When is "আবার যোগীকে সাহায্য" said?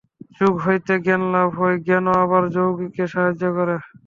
2.23-3.43